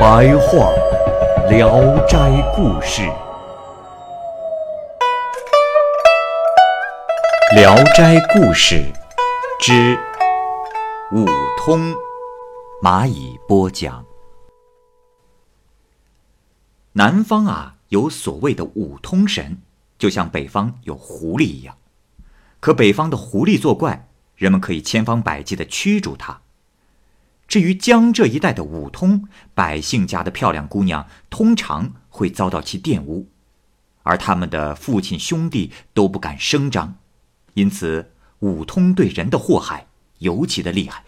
[0.00, 0.72] 白话
[1.50, 1.68] 《聊
[2.06, 2.16] 斋
[2.56, 3.02] 故事》，
[7.54, 8.76] 《聊斋故事》
[9.60, 10.00] 之
[11.12, 11.26] 五
[11.58, 11.94] 通，
[12.82, 14.02] 蚂蚁播讲。
[16.92, 19.58] 南方啊，有所谓的五通神，
[19.98, 21.76] 就像北方有狐狸一样。
[22.58, 26.40] 可北方的狐狸作怪，人们可以千方百计的驱逐它。
[27.50, 33.28] 至于江浙一带的五通，百姓家的漂亮姑娘通常会遭到其玷污，
[34.04, 36.94] 而他们的父亲兄弟都不敢声张，
[37.54, 39.88] 因此五通对人的祸害
[40.20, 41.04] 尤其的厉害。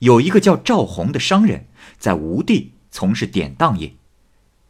[0.00, 2.72] 有一个叫赵洪的商人，在吴地。
[2.94, 3.94] 从事典当业，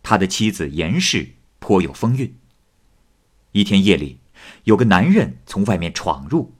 [0.00, 2.36] 他的妻子严氏颇有风韵。
[3.50, 4.20] 一天夜里，
[4.62, 6.52] 有个男人从外面闯入，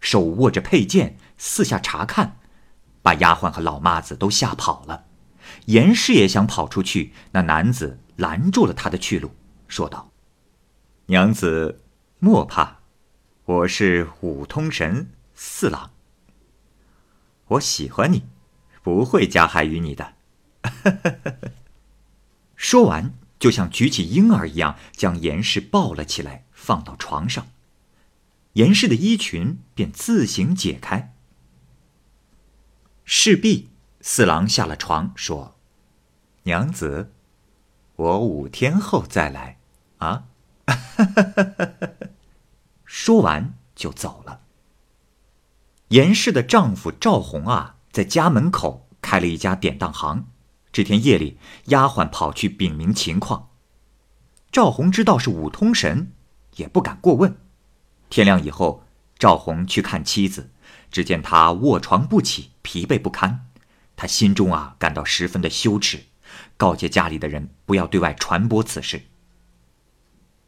[0.00, 2.36] 手握着佩剑，四下查看，
[3.00, 5.06] 把丫鬟和老妈子都吓跑了。
[5.64, 9.34] 严氏也想跑出去，那男子拦住了他的去路，
[9.66, 10.12] 说道
[11.08, 11.80] ：“娘子
[12.18, 12.80] 莫怕，
[13.46, 15.92] 我是五通神四郎，
[17.46, 18.26] 我喜欢你，
[18.82, 20.12] 不会加害于你的。”
[22.54, 27.46] 说完，就像举起婴儿一样，将严氏抱了起来，放到床上。
[28.52, 31.14] 严氏的衣裙便自行解开。
[33.12, 35.56] 事毕，四郎下了床，说
[36.44, 37.10] ：“娘子，
[37.96, 39.58] 我五天后再来。”
[39.98, 40.26] 啊，
[42.86, 44.42] 说完就走了。
[45.88, 50.28] 严氏的丈夫赵红啊，在家门口开了一家典当行。
[50.70, 53.48] 这天夜里，丫鬟跑去禀明情况。
[54.52, 56.12] 赵红知道是五通神，
[56.54, 57.36] 也不敢过问。
[58.08, 58.84] 天亮以后，
[59.18, 60.52] 赵红去看妻子，
[60.90, 63.46] 只见他卧床不起，疲惫不堪。
[63.96, 66.04] 他心中啊感到十分的羞耻，
[66.56, 69.02] 告诫家里的人不要对外传播此事。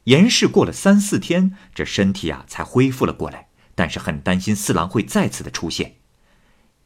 [0.05, 5.97] 严氏过了三四天，这身体啊才恢复了过来，但是很担心四郎会再次的出现。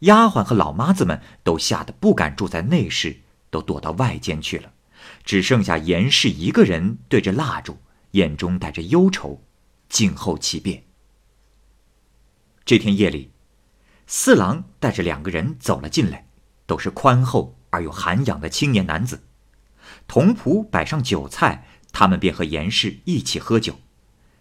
[0.00, 3.22] 丫鬟和老妈子们都吓得不敢住在内室。
[3.48, 4.72] 都躲到外间去了，
[5.24, 7.78] 只剩下严氏一个人对着蜡烛，
[8.10, 9.40] 眼中带着忧愁，
[9.88, 10.82] 静候其变。
[12.66, 13.30] 这天夜里，
[14.06, 16.28] 四郎带着两个人走了进来，
[16.66, 19.24] 都是宽厚而有涵养的青年男子。
[20.06, 23.80] 童仆摆上酒菜，他们便和严氏一起喝酒。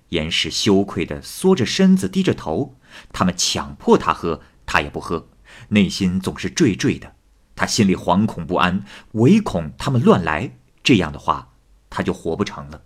[0.10, 2.78] 严氏羞愧地缩着身子，低着头。
[3.12, 5.30] 他们强迫他喝，他也不喝，
[5.70, 7.16] 内心总是惴惴的。
[7.56, 10.58] 他心里惶恐不安，唯恐他们乱来。
[10.84, 11.54] 这样的话，
[11.90, 12.84] 他就活不成了。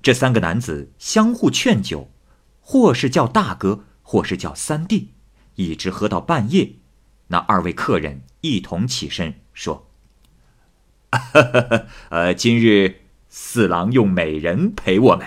[0.00, 2.12] 这三个男子相互劝酒，
[2.60, 5.14] 或是叫大哥，或是叫三弟，
[5.56, 6.74] 一直喝到半夜。
[7.28, 9.88] 那二位客人一同起身说
[12.10, 15.26] ：“呃，今日四郎用美人陪我们，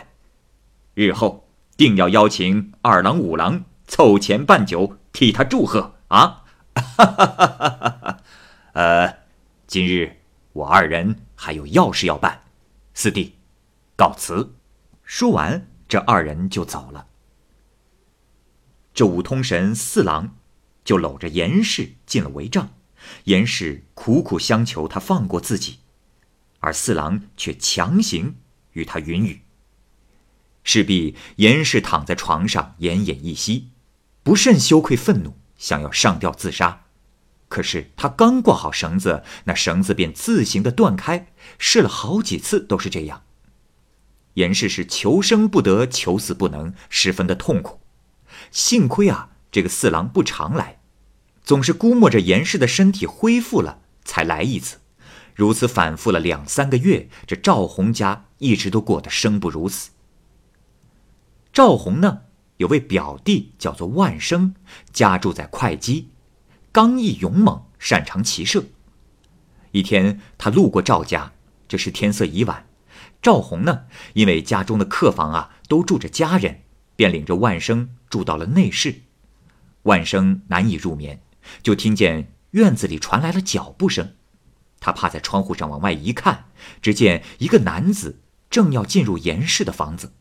[0.93, 8.17] 日后定要邀请二郎、五郎凑钱办酒，替他祝贺啊！”哈哈哈哈哈！
[8.71, 9.17] 呃，
[9.67, 10.21] 今日
[10.53, 12.43] 我二人还有要事要办，
[12.93, 13.35] 四弟，
[13.97, 14.55] 告辞。
[15.03, 17.07] 说完，这二人就走了。
[18.99, 20.35] 这五通神四郎
[20.83, 22.73] 就搂着严氏进了帷帐，
[23.23, 25.77] 严氏苦苦相求他放过自己，
[26.59, 28.35] 而四郎却强行
[28.73, 29.43] 与他云雨。
[30.65, 33.69] 势必严氏躺在床上奄奄一息，
[34.21, 35.37] 不甚羞愧愤怒。
[35.57, 36.81] 想要上吊自杀，
[37.47, 41.31] 可是他刚挂好绳子，那绳子便自行的断开。
[41.57, 43.23] 试了好几次都是这样。
[44.33, 47.79] 严氏是求生不得，求死不能，十分的痛苦。
[48.51, 50.79] 幸亏啊，这个四郎不常来，
[51.43, 54.77] 总是估摸着严氏的身体恢复了才来一次。
[55.35, 59.91] 如此反复了两三个月，这赵红家一直都过得生不如死。
[61.53, 62.21] 赵红呢？
[62.57, 64.53] 有位表弟叫做万生，
[64.91, 66.09] 家住在会稽，
[66.73, 68.65] 刚毅勇猛，擅长骑射。
[69.71, 71.31] 一天，他路过赵家，
[71.69, 72.67] 这时天色已晚。
[73.21, 76.63] 赵红呢，因为家中的客房啊都住着家人，
[76.99, 79.03] 便领着万生住到了内室。
[79.83, 81.21] 万生难以入眠，
[81.63, 84.15] 就听见院子里传来了脚步声。
[84.81, 86.47] 他趴在窗户上往外一看，
[86.81, 88.19] 只见一个男子
[88.49, 90.11] 正要进入严氏的房子。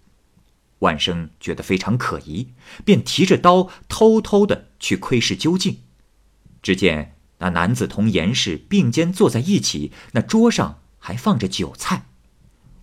[0.78, 2.52] 万生觉得非常可疑，
[2.84, 5.78] 便提着刀偷偷的去窥视究竟。
[6.62, 12.06] 只见那男子同严氏并肩坐在一起，那桌上还放着酒菜。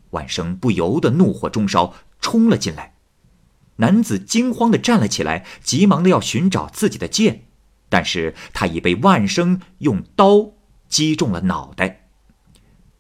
[0.10, 2.95] 万生不由得怒火中烧，冲了进来。
[3.78, 7.46] 男子惊慌的站了起来，急忙的要寻找自己的剑，
[7.90, 10.52] 但是他已被万生用刀
[10.88, 12.08] 击中了脑袋。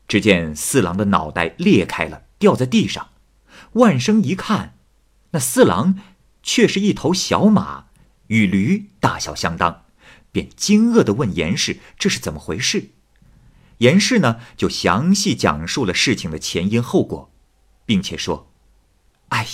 [0.08, 3.10] 只见四郎的脑袋裂开了，掉在地上。
[3.74, 4.78] 万生一看，
[5.32, 6.00] 那四郎
[6.44, 7.86] 却是一头小马，
[8.28, 9.86] 与驴大小相当，
[10.32, 12.92] 便惊愕的问严氏：“这是怎么回事？”
[13.80, 17.34] 严氏呢，就详细讲述了事情的前因后果，
[17.86, 18.52] 并且说
[19.30, 19.50] ：“哎呀，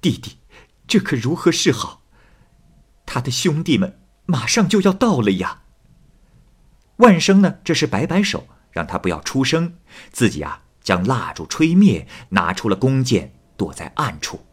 [0.00, 0.37] 弟弟，
[0.88, 2.02] 这可如何是好？
[3.06, 5.62] 他的兄弟们马上就要到了呀。”
[6.98, 9.74] 万生呢，这是摆摆手，让他不要出声，
[10.10, 14.46] 自己啊，将蜡烛吹灭，拿出了弓箭，躲在暗处。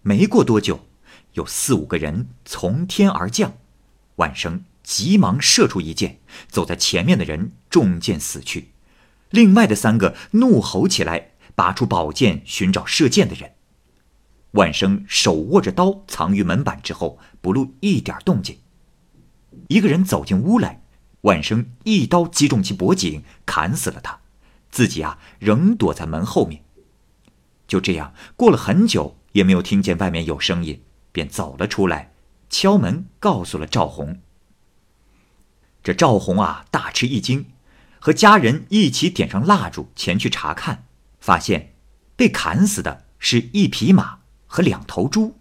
[0.00, 0.88] 没过多久，
[1.34, 3.52] 有四五个人从天而降，
[4.16, 4.64] 万生。
[4.82, 6.18] 急忙射出一箭，
[6.48, 8.72] 走在前面的人中箭死去，
[9.30, 13.52] 另外的三个怒吼起来，拔出宝剑寻找射箭的人。
[14.52, 18.58] 万生手握着刀藏于门板之后，不露一点动静。
[19.68, 20.82] 一个人走进屋来，
[21.22, 24.20] 万生一刀击中其脖颈，砍死了他，
[24.70, 26.64] 自己啊仍躲在门后面。
[27.66, 32.12] 就这样过了很久，也没有听见外面有声音，便走了出来，
[32.50, 34.20] 敲门告诉了赵红。
[35.82, 37.46] 这赵红啊，大吃一惊，
[37.98, 40.84] 和家人一起点上蜡烛前去查看，
[41.18, 41.74] 发现
[42.14, 44.18] 被砍死的是一匹马
[44.52, 45.38] 和两头猪。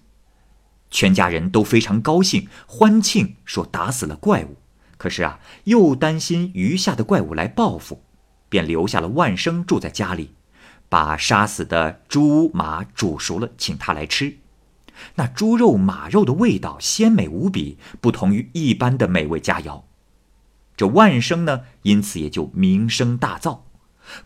[0.89, 4.55] 全家人都非常高兴，欢庆说打死了怪物。
[4.97, 8.01] 可是啊，又担心余下的怪物来报复，
[8.47, 10.35] 便留下了万生住在家里，
[10.87, 14.37] 把杀死的猪马煮熟了，请他来吃。
[15.15, 19.81] 那猪肉、马肉的味道鲜美无比，不同于一般的美味佳肴。
[20.77, 23.59] 这万生呢，因此也就名声大噪。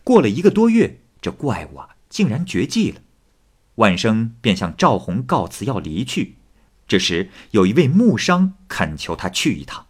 [0.04, 3.00] 过了一个多月，这怪物啊，竟然绝迹了。
[3.76, 6.36] 万生便向赵红告辞，要离去。
[6.86, 9.86] 这时，有一位木商恳求他去一趟。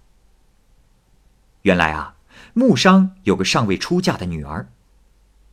[1.62, 2.16] 原来啊，
[2.54, 4.70] 木商有个尚未出嫁的女儿。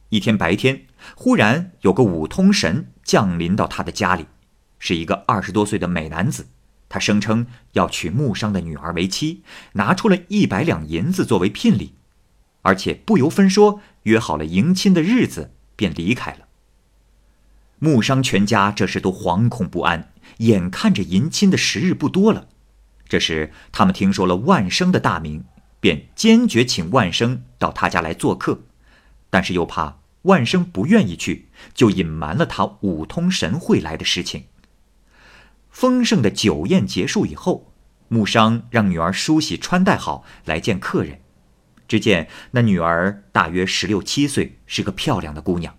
[0.10, 0.86] 一天白天，
[1.16, 4.28] 忽然有个五通神降临到他的家里，
[4.78, 6.48] 是一个二十多岁的美男子。
[6.88, 9.44] 他声称要娶木商的女儿为妻，
[9.74, 11.96] 拿出了一百两银子作为聘礼，
[12.62, 16.48] 而且不由分说约好了迎亲的日子，便离开了。
[17.84, 22.48] 木商全家这时都惶恐不安，眼看着迎亲的时日不多了。
[23.10, 25.44] 这时他们听说了万生的大名，
[25.82, 28.62] 便坚决请万生到他家来做客，
[29.30, 34.46] 但是又怕万生不愿意去，就隐瞒了他五通神会来的事情。
[35.70, 37.74] 丰盛的酒宴结束以后，
[38.08, 41.20] 木商让女儿梳洗穿戴好来见客人。
[41.86, 45.76] 只见那女儿大约十六七岁，是个漂亮的姑娘。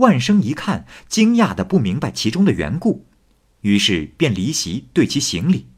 [0.00, 3.04] 万生一看，惊讶的不明白其中的缘故，
[3.60, 5.68] 于是便离席对其行礼。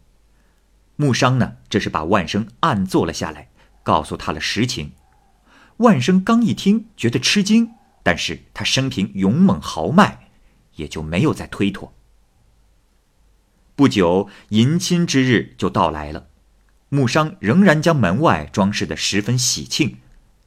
[0.94, 3.48] 木商呢，这是把万生按坐了下来，
[3.82, 4.92] 告诉他了实情。
[5.78, 7.72] 万生刚一听，觉得吃惊，
[8.04, 10.28] 但是他生平勇猛豪迈，
[10.76, 11.92] 也就没有再推脱。
[13.74, 16.28] 不久，迎亲之日就到来了。
[16.90, 19.96] 木商仍然将门外装饰的十分喜庆，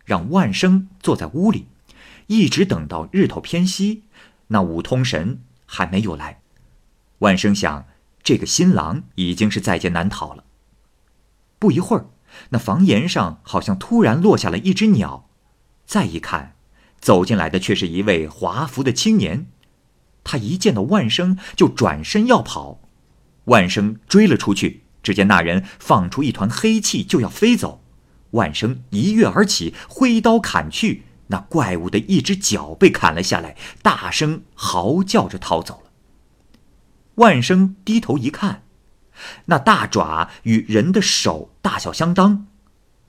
[0.06, 1.68] 让万生坐在屋里，
[2.28, 4.04] 一直等到日头偏西，
[4.48, 6.42] 那五通神还没有来。
[7.20, 7.86] 万生想，
[8.24, 10.44] 这个新郎已经是在劫难逃了。
[11.60, 12.08] 不一会儿，
[12.50, 15.30] 那房檐上好像突然落下了一只鸟，
[15.86, 16.56] 再一看，
[17.00, 19.48] 走进来的却是一位华服的青年。
[20.24, 22.80] 他一见到万生，就转身要跑。
[23.46, 27.84] 万生追了出去，只见那人放出一团黑气，就要飞走。
[28.32, 35.92] 万生一跃而起，挥刀砍去，那怪物的一只脚被砍了下来，大声嚎叫着逃走了。
[37.16, 38.64] 万生低头一看，
[39.46, 42.48] 那大爪与人的手大小相当，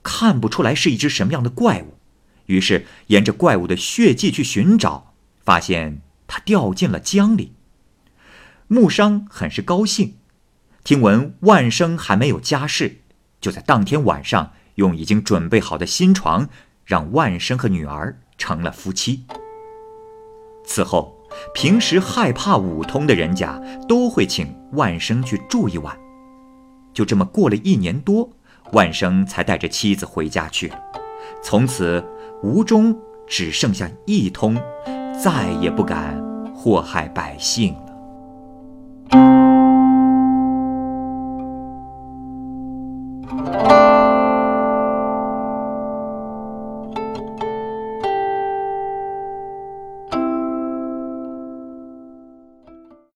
[0.02, 1.98] 看不出来是一只什么样的怪物。
[2.46, 7.54] 于是沿着怪物的血迹去寻找，发现它掉进了江里。
[8.68, 10.14] 木商很是高兴。
[10.84, 13.00] 听闻万生还没有家室，
[13.40, 16.48] 就在当天晚上用已经准备好的新床，
[16.86, 19.26] 让万生和女儿成了夫妻。
[20.64, 21.14] 此后，
[21.52, 25.94] 平时害怕五通的人家都会请万生去住一晚。
[26.94, 28.30] 就这么过了一年多，
[28.72, 30.72] 万生才带着妻子回家去。
[31.42, 32.02] 从此，
[32.42, 34.56] 吴中只剩下一通，
[35.22, 36.16] 再也不敢
[36.54, 37.76] 祸害百姓。